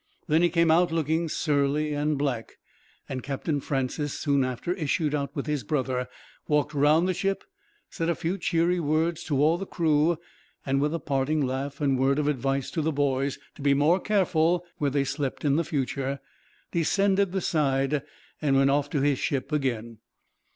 [0.27, 2.53] Then he came out, looking surly and black,
[3.07, 6.09] and Captain Francis soon after issued out with his brother,
[6.47, 7.43] walked round the ship,
[7.91, 10.17] said a few cheery words to all the crew;
[10.65, 13.99] and, with a parting laugh and word of advice to the boys, to be more
[13.99, 16.19] careful where they slept in future,
[16.71, 18.01] descended the side
[18.41, 19.99] and went off to his ship again.